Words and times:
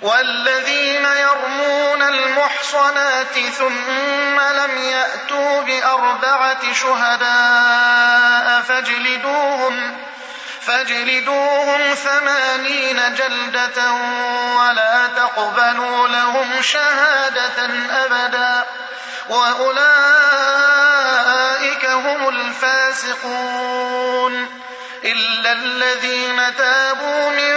والذين 0.00 1.04
يرمون 1.04 2.02
المحصنات 2.02 3.38
ثم 3.58 4.40
لم 4.40 4.78
يأتوا 4.78 5.62
بأربعة 5.62 6.72
شهداء 6.72 8.62
فاجلدوهم 8.62 9.96
فاجلدوهم 10.66 11.94
ثمانين 11.94 13.14
جلدة 13.14 13.92
ولا 14.56 15.06
تقبلوا 15.06 16.08
لهم 16.08 16.62
شهادة 16.62 17.70
أبدا. 18.04 18.64
وأولئك 19.28 19.86
هم 21.86 22.28
الفاسقون. 22.28 23.76
إلا 25.04 25.52
الذين 25.52 26.56
تابوا 26.56 27.30
من 27.30 27.52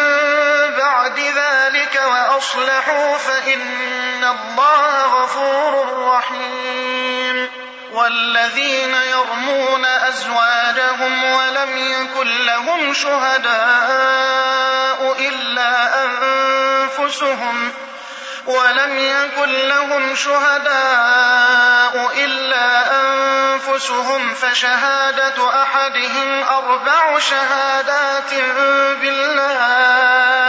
وأصلحوا 2.09 3.17
فإن 3.17 4.23
الله 4.23 5.23
غفور 5.23 6.03
رحيم. 6.07 7.49
والذين 7.93 8.93
يرمون 8.93 9.85
أزواجهم 9.85 11.23
ولم 11.23 11.77
يكن 11.77 12.45
لهم 12.45 12.93
شهداء 12.93 14.49
إلا 15.19 16.03
أنفسهم 16.05 17.71
ولم 18.45 18.97
يكن 18.99 19.51
لهم 19.67 20.15
شهداء 20.15 22.11
إلا 22.17 23.01
أنفسهم 23.01 24.33
فشهادة 24.33 25.61
أحدهم 25.63 26.43
أربع 26.43 27.19
شهادات 27.19 28.33
بالله. 29.01 30.48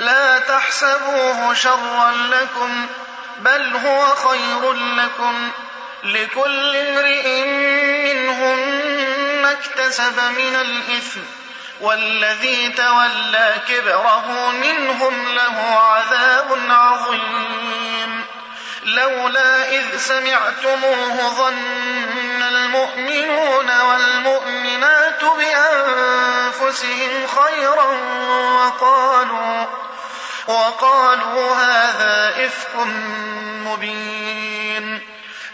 لا 0.00 0.38
تحسبوه 0.38 1.54
شرا 1.54 2.10
لكم 2.10 2.86
بل 3.38 3.76
هو 3.76 4.14
خير 4.14 4.72
لكم. 4.72 5.50
لكل 6.04 6.76
امرئ 6.76 7.44
منهم 8.04 8.58
ما 9.42 9.52
اكتسب 9.52 10.20
من 10.20 10.56
الإثم 10.56 11.20
والذي 11.80 12.68
تولى 12.68 13.54
كبره 13.68 14.50
منهم 14.50 15.34
له 15.34 15.80
عذاب 15.80 16.58
عظيم. 16.70 18.24
لولا 18.84 19.68
إذ 19.68 19.98
سمعتموه 19.98 21.28
ظن 21.28 22.42
المؤمنون 22.42 23.80
والمؤمنات 23.80 25.24
بأنفسهم 25.24 27.26
خيرا 27.26 27.84
وقالوا 28.54 29.66
وقالوا 30.50 31.54
هذا 31.54 32.46
إفك 32.46 32.76
مبين 33.66 35.00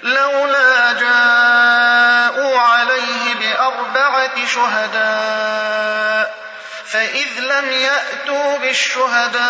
لولا 0.03 0.93
جاءوا 0.93 2.59
عليه 2.59 3.35
بأربعة 3.35 4.47
شهداء 4.47 6.37
فإذ 6.87 7.41
لم 7.41 7.73
يأتوا 7.73 8.59
بالشهداء 8.59 9.47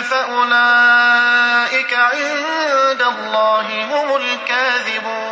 فأولئك 0.00 1.94
عند 1.94 3.02
الله 3.02 3.84
هم 3.84 4.16
الكاذبون. 4.16 5.31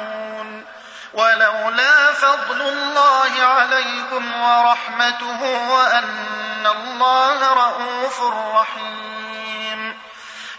ولولا 1.13 2.11
فضل 2.11 2.61
الله 2.61 3.43
عليكم 3.43 4.41
ورحمته 4.41 5.71
وأن 5.71 6.67
الله 6.67 7.53
رءوف 7.53 8.23
رحيم. 8.55 9.97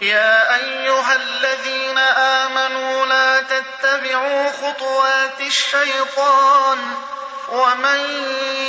يا 0.01 0.55
أيها 0.55 1.15
الذين 1.15 1.97
آمنوا 1.97 3.05
لا 3.05 3.41
تتبعوا 3.41 4.51
خطوات 4.51 5.41
الشيطان 5.41 6.95
ومن 7.49 7.99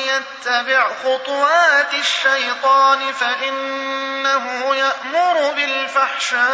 يتبع 0.07 0.89
خطوات 1.05 1.95
الشيطان 1.95 3.13
فإنه 3.13 4.75
يأمر 4.75 5.53
بالفحشاء 5.57 6.45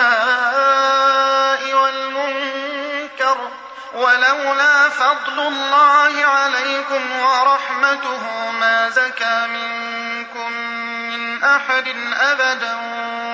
والمنكر 1.74 3.50
ولولا 3.94 4.88
فضل 4.88 5.40
الله 5.40 6.24
عليكم 6.24 7.20
ورحمته 7.20 8.50
ما 8.60 8.90
زكى 8.90 9.46
منكم 9.46 10.52
من 11.10 11.42
أحد 11.44 11.88
أبدا 12.20 12.76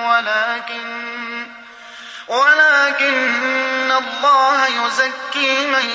ولكن 0.07 1.47
ولكن 2.27 3.91
الله 3.91 4.67
يزكي 4.67 5.67
من 5.67 5.89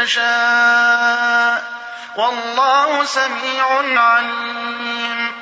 يشاء 0.00 1.72
والله 2.16 3.04
سميع 3.04 4.00
عليم. 4.00 5.41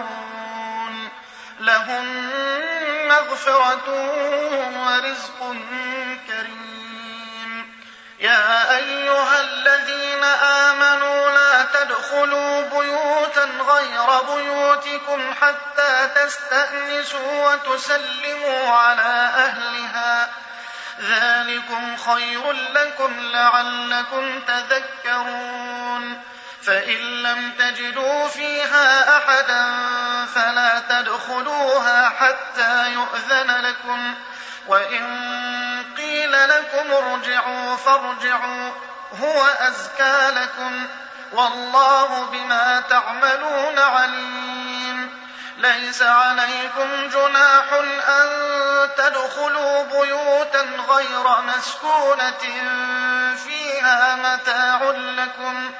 لهم 1.61 2.31
مغفرة 3.07 3.89
ورزق 4.75 5.55
كريم. 6.27 7.81
يا 8.19 8.77
أيها 8.77 9.41
الذين 9.41 10.23
آمنوا 10.23 11.31
لا 11.31 11.63
تدخلوا 11.63 12.61
بيوتا 12.61 13.49
غير 13.69 14.21
بيوتكم 14.35 15.33
حتى 15.41 16.09
تستأنسوا 16.15 17.53
وتسلموا 17.53 18.77
على 18.77 19.31
أهلها. 19.35 20.29
ذلكم 20.99 21.97
خير 21.97 22.51
لكم 22.51 23.19
لعلكم 23.19 24.39
تذكرون. 24.39 26.21
فإن 26.63 27.23
لم 27.23 27.51
تجدوا 27.59 28.27
فيها 28.27 29.17
أحدا 29.17 29.65
تدخلوها 31.01 32.09
حتى 32.09 32.93
يؤذن 32.93 33.61
لكم. 33.61 34.15
وإن 34.67 35.05
قيل 35.97 36.31
لكم 36.31 36.91
ارجعوا 36.91 37.75
فارجعوا 37.75 38.71
هو 39.21 39.45
أزكى 39.59 40.31
لكم. 40.35 40.87
والله 41.31 42.25
بما 42.31 42.83
تعملون 42.89 43.79
عليم. 43.79 45.21
ليس 45.57 46.01
عليكم 46.01 47.07
جناح 47.07 47.73
أن 48.07 48.29
تدخلوا 48.97 49.83
بيوتا 49.83 50.67
غير 50.89 51.41
مسكونة 51.41 52.43
فيها 53.35 54.15
متاع 54.15 54.81
لكم. 54.91 55.71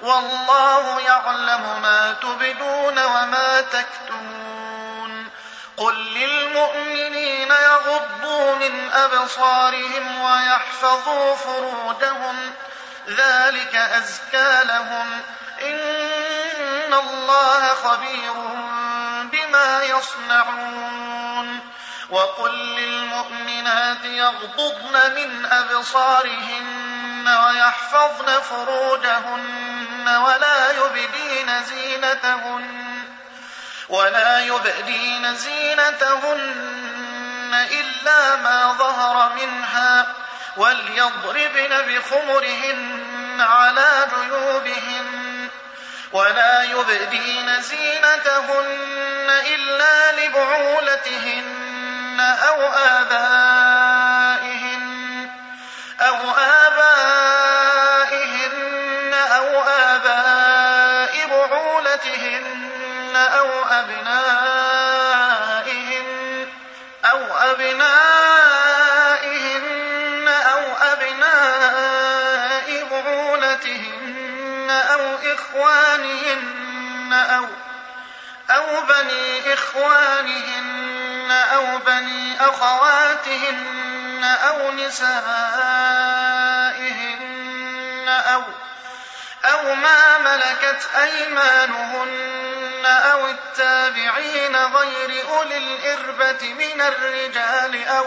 والله 0.00 1.00
يعلم 1.00 1.82
ما 1.82 2.16
تبدون 2.22 3.04
وما 3.04 3.60
تكتمون. 3.60 4.51
قل 5.82 5.94
للمؤمنين 5.94 7.50
يغضوا 7.50 8.54
من 8.54 8.90
أبصارهم 8.92 10.22
ويحفظوا 10.22 11.34
فروجهم 11.34 12.52
ذلك 13.08 13.76
أزكى 13.76 14.60
لهم 14.64 15.20
إن 15.62 16.94
الله 16.94 17.74
خبير 17.74 18.32
بما 19.22 19.82
يصنعون 19.82 21.60
وقل 22.10 22.54
للمؤمنات 22.54 24.04
يغضضن 24.04 25.14
من 25.14 25.46
أبصارهن 25.46 27.28
ويحفظن 27.46 28.40
فروجهن 28.40 30.08
ولا 30.08 30.72
يبدين 30.72 31.62
زينتهن 31.64 32.91
ولا 33.92 34.40
يبدين 34.40 35.34
زينتهن 35.34 36.40
إلا 37.70 38.36
ما 38.36 38.76
ظهر 38.78 39.32
منها 39.32 40.06
وليضربن 40.56 41.82
بخمرهن 41.88 43.40
على 43.40 44.08
جيوبهن 44.14 45.48
ولا 46.12 46.62
يبدين 46.62 47.62
زينتهن 47.62 49.30
إلا 49.54 50.12
لبعولتهن 50.12 52.20
أو 52.20 52.72
آبائهن 52.72 54.01
بعولتهن 73.04 74.70
أو 74.70 75.16
إخوانهن 75.34 77.12
أو 77.12 77.46
أو 78.50 78.82
بني 78.82 79.54
إخوانهن 79.54 81.30
أو 81.30 81.78
بني 81.78 82.40
أخواتهن 82.40 84.24
أو 84.24 84.72
نسائهن 84.72 85.22
أو 88.08 88.42
أو 89.44 89.74
ما 89.74 90.18
ملكت 90.18 90.88
أيمانهن 90.96 92.86
أو 92.86 93.26
التابعين 93.26 94.56
غير 94.56 95.28
أولي 95.28 95.56
الإربة 95.56 96.54
من 96.54 96.80
الرجال 96.80 97.88
أو 97.88 98.06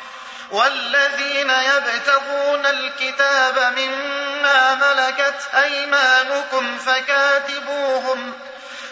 والذين 0.51 1.49
يبتغون 1.49 2.65
الكتاب 2.65 3.73
مما 3.77 4.75
ملكت 4.75 5.49
أيمانكم 5.55 6.77
فكاتبوهم 6.77 8.33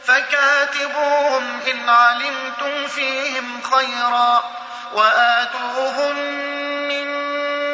فكاتبوهم 0.05 1.59
إن 1.71 1.89
علمتم 1.89 2.87
فيهم 2.87 3.61
خيرا 3.61 4.43
وآتوهم 4.93 6.15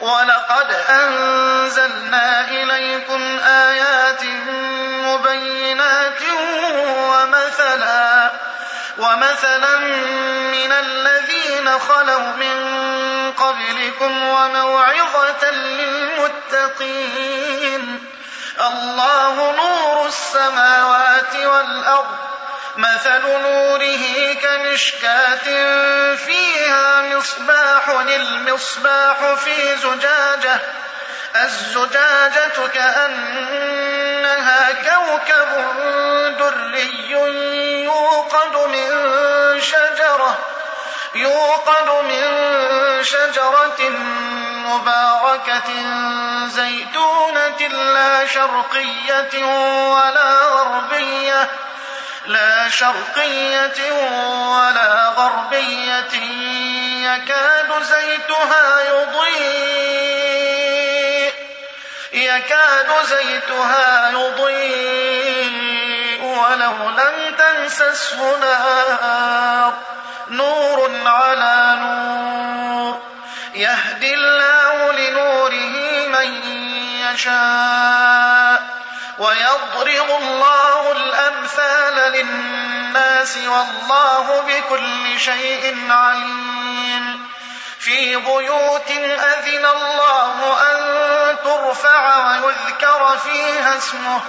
ولقد 0.00 0.70
أنزلنا 0.90 2.48
إليكم 2.48 3.38
آيات 3.38 4.24
مبينات 5.04 6.22
ومثلا 6.86 8.30
ومثلا 8.98 9.78
من 10.52 10.72
الذين 10.72 11.78
خلوا 11.78 12.18
من 12.18 12.56
قبلكم 13.32 14.28
وموعظة 14.28 15.50
للمتقين. 16.50 17.02
الله 18.60 19.54
نور 19.56 20.06
السماوات 20.06 21.36
والأرض. 21.44 22.16
مثل 22.76 23.22
نوره 23.22 24.34
كمشكاة 24.42 25.46
فيها 26.16 27.02
مصباح 27.02 27.55
المصباح 28.00 29.34
في 29.34 29.76
زجاجة 29.76 30.60
الزجاجة 31.44 32.66
كأنها 32.74 34.72
كوكب 34.72 35.50
دري 36.38 37.10
يوقد 37.84 38.56
من 38.68 38.90
شجرة 39.60 40.38
يوقد 41.14 42.04
من 42.04 42.22
شجرة 43.02 43.90
مباركة 44.66 45.70
زيتونة 46.46 47.68
لا 47.68 48.26
شرقية 48.26 49.44
ولا 49.92 50.38
غربية 50.44 51.50
لا 52.26 52.68
شرقية 52.68 53.92
ولا 54.48 55.08
غربية. 55.08 56.14
يكاد 57.06 57.82
زيتها 57.82 58.80
يضيء. 58.80 60.06
يكاد 62.12 63.04
زيتها 63.04 64.10
يضيء 64.10 65.52
ولو 66.22 66.90
لم 66.90 67.34
تمسسه 67.38 68.38
نار. 68.38 69.74
نور 70.28 70.90
على 71.06 71.76
نور. 71.80 73.02
يهدي 73.54 74.14
الله 74.14 74.92
لنوره 74.92 76.06
من 76.08 76.42
يشاء. 77.00 78.45
ويضرب 79.18 80.10
الله 80.22 80.92
الأمثال 80.92 81.94
للناس 82.12 83.36
والله 83.36 84.44
بكل 84.48 85.20
شيء 85.20 85.76
عليم. 85.90 87.26
في 87.78 88.16
بيوت 88.16 88.90
أذن 88.90 89.66
الله 89.66 90.56
أن 90.72 90.78
ترفع 91.44 92.38
ويذكر 92.40 93.18
فيها 93.24 93.76
اسمه 93.76 94.20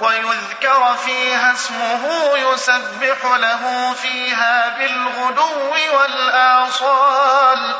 ويذكر 0.00 0.96
فيها 1.04 1.52
اسمه 1.52 2.32
يسبح 2.36 3.24
له 3.24 3.94
فيها 4.02 4.76
بالغدو 4.78 5.74
والآصال. 5.92 7.74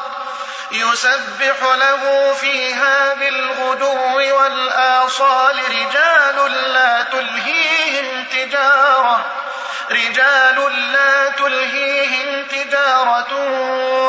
يسبح 0.70 1.62
له 1.62 2.32
فيها 2.32 3.14
بالغدو 3.14 4.36
والآصال 4.38 5.58
رجال 5.70 6.52
لا 6.72 7.02
تلهيهم 7.02 8.24
تجارة 8.24 9.24
رجال 9.90 10.92
لا 10.92 11.28
تلهيهم 11.28 12.44
تجارة 12.44 13.34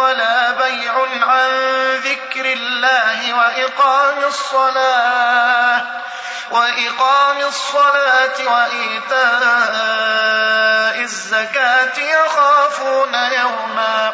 ولا 0.01 0.51
بيع 0.51 0.93
عن 1.21 1.51
ذكر 1.95 2.45
الله 2.45 3.33
وإقام 3.33 4.23
الصلاة 4.27 5.81
وإقام 6.51 7.37
الصلاة 7.37 8.37
وإيتاء 8.45 9.77
الزكاة 11.01 11.99
يخافون 11.99 13.13
يوما. 13.13 14.13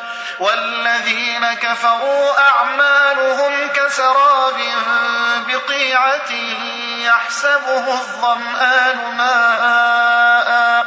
والذين 0.39 1.53
كفروا 1.53 2.39
أعمالهم 2.39 3.67
كسراب 3.67 4.57
بقيعة 5.47 6.31
يحسبه 6.97 7.93
الظمآن 7.93 8.97
ماء 9.17 10.85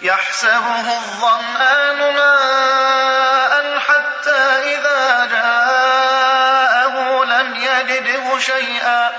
يحسبه 0.00 0.96
الظمآن 0.96 2.14
ماء 2.14 3.78
حتى 3.78 4.74
إذا 4.74 5.26
جاءه 5.26 7.24
لم 7.24 7.54
يجده 7.54 8.38
شيئا 8.38 9.12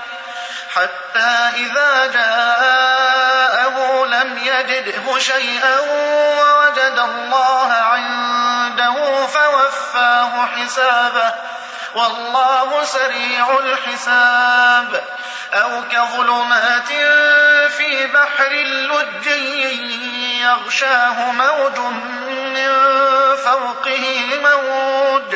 حتى 0.74 1.50
إذا 1.56 2.06
جاءه 2.06 4.06
لم 4.06 4.38
يجده 4.38 5.18
شيئا 5.18 5.80
ووجد 5.80 6.98
الله 6.98 7.72
فوفاه 9.70 10.46
حسابه 10.46 11.32
والله 11.94 12.84
سريع 12.84 13.58
الحساب 13.58 15.02
أو 15.52 15.82
كظلمات 15.92 16.88
في 17.68 18.06
بحر 18.06 18.52
لج 18.52 19.26
يغشاه 20.42 21.32
موج 21.32 21.78
من 22.54 22.68
فوقه 23.36 24.24
موج 24.42 25.34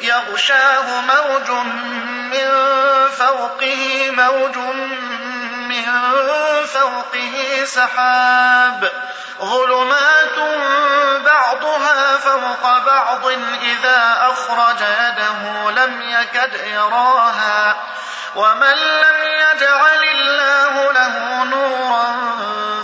يغشاه 0.00 1.00
موج 1.00 1.50
من 2.30 2.48
فوقه 3.18 4.10
موج 4.10 4.56
من 5.72 6.66
فوقه 6.66 7.64
سحاب 7.64 8.90
ظلمات 9.40 10.38
بعضها 11.24 12.16
فوق 12.16 12.78
بعض 12.78 13.26
إذا 13.62 14.18
أخرج 14.20 14.80
يده 14.80 15.70
لم 15.70 16.02
يكد 16.02 16.54
يراها 16.66 17.76
ومن 18.36 18.74
لم 18.76 19.16
يجعل 19.24 20.04
الله 20.04 20.92
له 20.92 21.44
نورا 21.44 22.14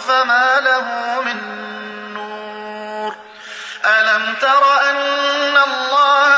فما 0.09 0.61
له 0.61 1.21
من 1.23 1.39
نور 2.15 3.17
ألم 3.85 4.35
تر 4.41 4.91
أن 4.91 5.57
الله 5.57 6.38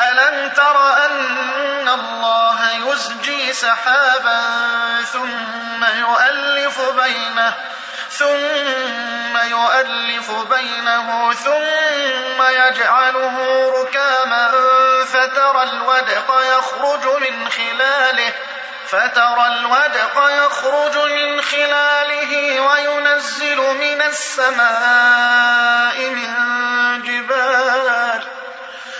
ألم 0.00 0.48
تر 0.56 1.06
أن 1.06 1.88
الله 1.88 2.70
يزجي 2.72 3.52
سحابا 3.52 4.40
ثم 5.12 5.84
يؤلف 5.84 6.80
بينه 6.80 7.54
ثم 8.10 9.36
يؤلف 9.36 10.30
بينه 10.30 11.32
ثم 11.32 12.42
يجعله 12.42 13.68
ركاما 13.80 14.52
فترى 15.04 15.62
الودق 15.62 16.40
يخرج 16.58 17.06
من 17.06 17.48
خلاله 17.48 18.32
فترى 18.86 19.46
الودق 19.46 20.30
يخرج 20.46 20.96
من 21.12 21.42
خلاله 21.42 22.60
وينزل 22.60 23.56
من 23.56 24.02
السماء 24.02 25.45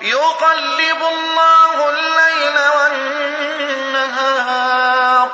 يقلب 0.00 1.02
الله 1.12 1.90
الليل 1.90 2.58
والنهار. 3.98 5.30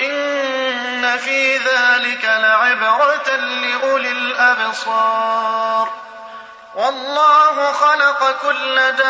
إن 0.00 1.16
في 1.18 1.56
ذلك 1.56 2.24
لعبرة 2.24 3.36
لأولي 3.36 4.10
الأبصار. 4.10 6.06
والله 6.76 7.72
خلق 7.72 8.36
كل 8.42 8.76
دابة 8.76 9.06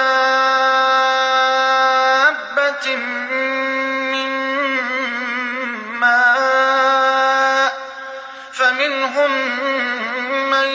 من 4.12 4.31
ماء 6.01 7.73
فمنهم 8.53 9.31
من 10.51 10.69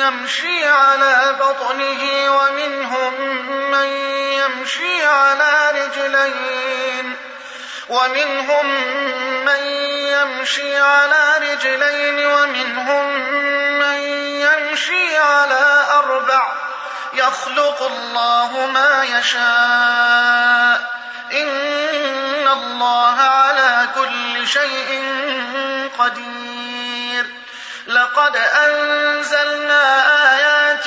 يمشي 0.00 0.64
على 0.66 1.36
بطنه 1.40 2.32
ومنهم 2.36 3.27
من 3.78 3.86
يمشي 4.32 5.06
على 5.06 5.70
رجلين 5.70 7.16
ومنهم 7.88 8.66
من 9.44 9.64
يمشي 10.14 10.76
على 10.76 11.34
رجلين 11.40 12.26
ومنهم 12.26 13.18
من 13.78 13.98
يمشي 14.44 15.18
على 15.18 15.84
أربع 15.94 16.52
يخلق 17.14 17.82
الله 17.82 18.66
ما 18.66 19.04
يشاء 19.04 20.90
إن 21.32 22.48
الله 22.48 23.20
على 23.20 23.88
كل 23.94 24.48
شيء 24.48 25.02
قدير 25.98 27.26
لقد 27.86 28.36
أنزلنا 28.36 30.04
آيات 30.34 30.86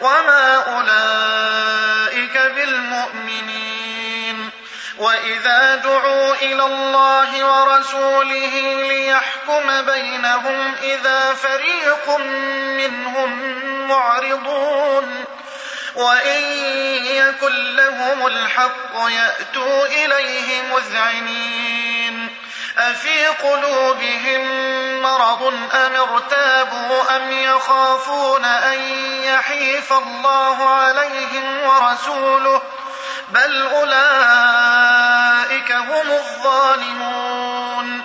وما 0.00 0.54
أولئك 0.56 2.38
بالمؤمنين 2.38 4.50
وإذا 4.98 5.76
دعوا 5.76 6.34
إلى 6.34 6.66
الله 6.66 7.44
ورسوله 7.44 8.84
ليحكم 8.88 9.82
بينهم 9.82 10.74
إذا 10.82 11.34
فريق 11.34 12.18
منهم 12.76 13.58
معرضون 13.88 15.24
وإن 15.94 16.42
يكن 17.04 17.76
لهم 17.76 18.26
الحق 18.26 19.10
يأتوا 19.10 19.86
إليه 19.86 20.62
مذعنين 20.62 22.28
أفي 22.78 23.26
قلوبهم 23.26 24.48
مرض 25.02 25.42
أم 25.74 25.94
ارتابوا 25.94 27.16
أم 27.16 27.32
يخافون 27.32 28.44
أن 28.44 28.77
يحيف 29.58 29.92
الله 29.92 30.68
عليهم 30.68 31.62
ورسوله 31.64 32.62
بل 33.28 33.66
أولئك 33.66 34.92
هم 35.72 36.10
الظالمون. 36.10 38.02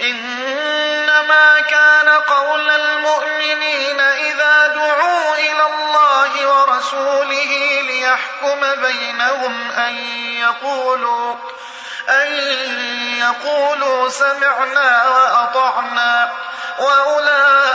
إنما 0.00 1.60
كان 1.60 2.08
قول 2.08 2.70
المؤمنين 2.70 4.00
إذا 4.00 4.66
دعوا 4.66 5.34
إلى 5.34 5.66
الله 5.74 6.48
ورسوله 6.48 7.80
ليحكم 7.82 8.64
يحكم 8.64 8.74
بينهم 8.82 9.70
أن 9.70 9.94
يقولوا 10.40 11.34
أن 12.08 12.32
يقولوا 13.18 14.08
سمعنا 14.08 15.08
وأطعنا. 15.08 16.32
وأولئك 16.78 17.74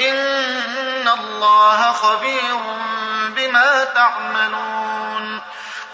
إن 0.00 1.08
الله 1.08 1.92
خبير 1.92 2.60
بما 3.28 3.84
تعملون 3.84 5.40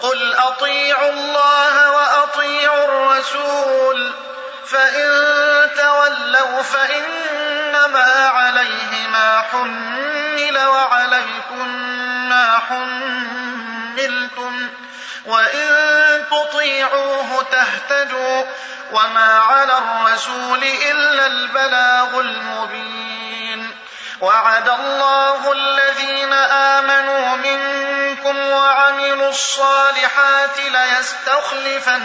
قل 0.01 0.33
أطيعوا 0.35 1.09
الله 1.09 1.91
وأطيعوا 1.91 2.85
الرسول 2.85 4.13
فإن 4.67 5.09
تولوا 5.77 6.61
فإنما 6.61 8.27
عليه 8.27 9.07
ما 9.07 9.41
حمل 9.51 10.57
وعليكم 10.57 11.67
ما 12.29 12.59
حملتم 12.69 14.15
وإن 15.25 15.69
تطيعوه 16.31 17.45
تهتدوا 17.51 18.43
وما 18.91 19.39
على 19.39 19.77
الرسول 19.77 20.63
إلا 20.63 21.25
البلاغ 21.25 22.19
المبين 22.19 23.34
وعد 24.21 24.69
الله 24.69 25.51
الذين 25.51 26.33
آمنوا 26.33 27.35
منكم 27.35 28.37
وعملوا 28.37 29.29
الصالحات 29.29 30.59
ليستخلفنهم 30.59 31.95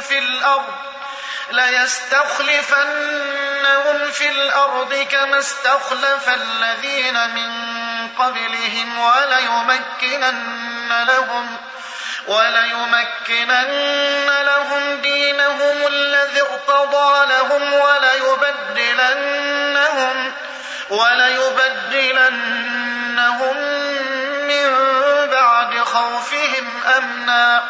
في 0.00 0.18
الأرض 0.18 0.74
ليستخلفنهم 1.50 2.90
في 4.10 4.28
الأرض 4.28 5.06
كما 5.10 5.38
استخلف 5.38 6.28
الذين 6.28 7.34
من 7.34 7.50
قبلهم 8.18 8.98
وليمكنن 8.98 10.48
لهم 11.08 11.56
وليمكنن 12.28 13.90
لهم 14.42 15.00
دينهم 15.00 15.86
الذي 15.86 16.40
ارتضى 16.40 17.26
لهم 17.26 17.72
وليبدلنهم 17.72 19.10
وليبدلنهم 20.90 22.30
من 24.46 24.70
بعد 25.30 25.78
خوفهم 25.84 26.82
أمنا. 26.96 27.62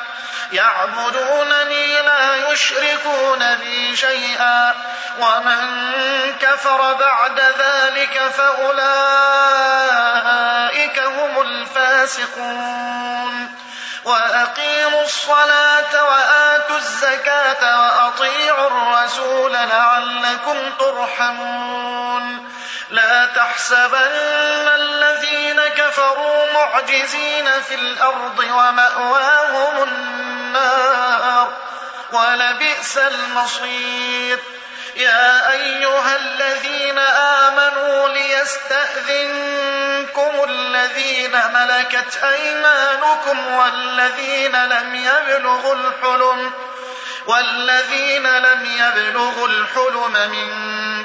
يعبدونني 0.52 2.02
لا 2.02 2.50
يشركون 2.50 3.54
بي 3.54 3.96
شيئا. 3.96 4.74
ومن 5.18 5.80
كفر 6.40 6.92
بعد 6.92 7.40
ذلك 7.40 8.22
فأولئك 8.36 8.80
هم 10.98 11.40
الفاسقون. 11.40 12.90
وأقيموا 14.04 15.02
الصلاة 15.02 16.04
وآتوا 16.04 16.76
الزكاة 16.76 17.80
وأطيعوا 17.80 18.66
الرسول 18.66 19.52
لعلكم 19.52 20.72
ترحمون. 20.78 22.50
لا 22.90 23.26
تحسبن 23.26 24.68
الذين 24.74 25.60
كفروا 25.60 26.52
معجزين 26.52 27.60
في 27.68 27.74
الأرض 27.74 28.38
ومأواهم 28.38 29.82
النار 29.82 31.52
ولبئس 32.12 32.98
المصير. 32.98 34.38
يا 34.96 35.52
أيها 35.52 36.16
الذين 36.16 36.98
آمنوا 36.98 38.08
ليستأذنكم 38.08 39.50
الذين 40.44 41.40
ملكت 41.52 42.16
أيمانكم 42.24 43.46
والذين 43.46 44.64
لم 44.66 44.94
يبلغوا 44.94 45.74
الحلم 45.74 46.52
والذين 47.26 48.26
لم 48.26 48.64
يبلغوا 48.64 49.48
الحلم 49.48 50.30
منكم 50.30 50.79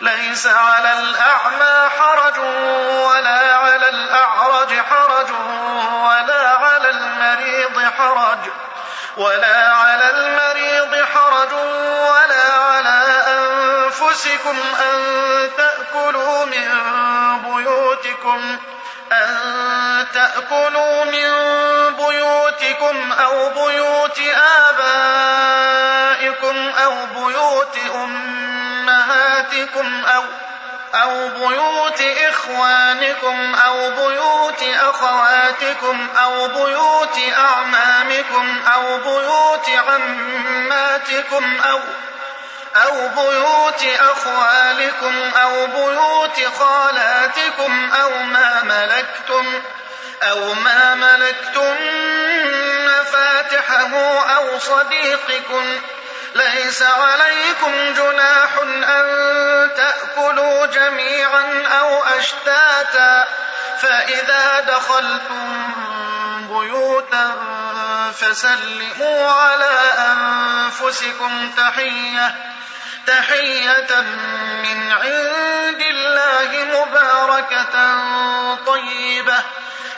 ليس 0.00 0.46
على 0.46 0.92
الأعمى 0.92 1.90
حرج 1.98 2.38
ولا 3.04 3.54
على 3.56 3.88
الأعرج 3.88 4.72
حرج 4.90 5.30
ولا 5.92 6.48
على 6.48 6.90
المريض 6.90 7.90
حرج 7.98 8.38
ولا 9.16 9.68
على 9.74 10.10
المريض 10.10 11.04
حرج 11.14 11.52
ولا 11.52 12.52
على 12.52 13.22
أنفسكم 13.28 14.56
أن 14.80 15.50
تأكلوا 15.56 16.44
من 16.44 16.68
بيوتكم 17.42 18.58
أن 19.12 20.06
تأكلوا 20.14 21.04
من 21.04 21.30
بيوتكم 21.96 23.12
أو 23.12 23.48
بيوت 23.48 24.18
آبائكم 24.68 26.56
أو 26.84 27.06
بيوت 27.06 27.59
أمهاتكم 29.76 30.04
أو 30.04 30.24
أو 30.94 31.28
بيوت 31.28 32.02
إخوانكم 32.28 33.54
أو 33.54 33.90
بيوت 33.90 34.62
أخواتكم 34.62 36.08
أو 36.22 36.48
بيوت 36.48 37.18
أعمامكم 37.38 38.60
أو 38.74 38.98
بيوت 38.98 39.68
عماتكم 39.88 41.60
أو 41.70 41.80
أو 42.76 43.08
بيوت 43.08 43.82
أخوالكم 44.00 45.30
أو 45.42 45.66
بيوت 45.66 46.40
خالاتكم 46.58 47.90
أو 48.02 48.10
ما 48.22 48.62
ملكتم 48.62 49.62
أو 50.22 50.54
ما 50.54 50.94
ملكتم 50.94 51.76
مفاتحه 52.86 53.94
أو 54.36 54.58
صديقكم 54.58 55.80
ليس 56.34 56.82
عليكم 56.82 57.94
جناح 57.94 58.50
أن 58.84 59.04
تأكلوا 59.76 60.66
جميعا 60.66 61.66
أو 61.80 62.04
أشتاتا 62.04 63.28
فإذا 63.82 64.60
دخلتم 64.60 65.72
بيوتا 66.48 67.36
فسلموا 68.20 69.30
على 69.30 69.80
أنفسكم 69.98 71.50
تحية 71.56 72.34
تحية 73.06 74.00
من 74.64 74.92
عند 74.92 75.80
الله 75.80 76.64
مباركة 76.64 77.74
طيبة 78.66 79.42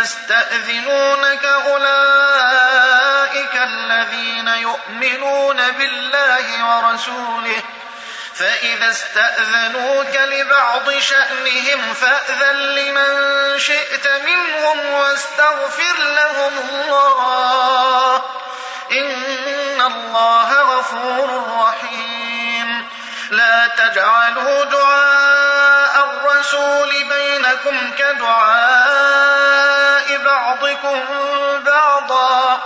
يستأذنونك 0.00 1.44
أولئك 1.44 3.56
الذين 3.56 4.48
يؤمنون 4.48 5.70
بالله 5.70 6.64
ورسوله. 6.64 7.62
فإذا 8.34 8.90
استأذنوك 8.90 10.16
لبعض 10.16 10.98
شأنهم 10.98 11.94
فأذن 11.94 12.56
لمن 12.56 13.58
شئت 13.58 14.08
منهم 14.08 14.94
واستغفر 14.94 15.94
لهم 15.98 16.52
الله. 16.70 18.24
إن 18.92 19.80
الله 19.80 20.60
غفور 20.60 21.58
رحيم. 21.60 22.88
لا 23.30 23.66
تجعلوا 23.66 24.64
دعاء 24.64 26.04
الرسول 26.04 27.04
بينكم 27.04 27.90
كدعاء 27.98 29.29
بعضكم 30.24 31.04
بعضا. 31.64 32.60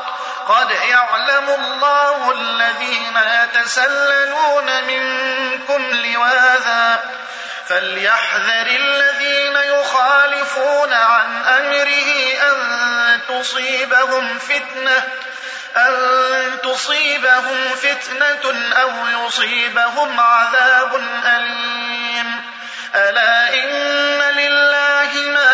قد 0.49 0.71
يعلم 0.71 1.49
الله 1.49 2.33
الذين 2.33 3.17
يتسللون 3.17 4.85
منكم 4.85 5.90
لواذا. 5.93 7.01
فليحذر 7.69 8.67
الذين 8.67 9.57
يخالفون 9.57 10.93
عن 10.93 11.45
أمره 11.45 12.33
أن 12.43 13.21
تصيبهم 13.29 14.38
فتنة 14.38 15.03
أن 15.77 16.59
تصيبهم 16.62 17.75
فتنة 17.83 18.73
أو 18.83 18.90
يصيبهم 19.07 20.21
عذاب 20.21 20.95
أليم. 21.27 22.45
ألا 22.95 23.55
إن 23.55 24.23
لله 24.37 25.11
ما 25.14 25.54